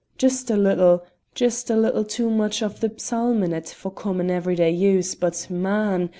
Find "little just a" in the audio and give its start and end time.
0.57-1.75